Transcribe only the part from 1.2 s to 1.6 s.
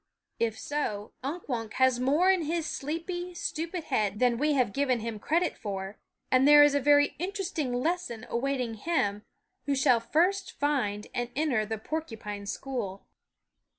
Unk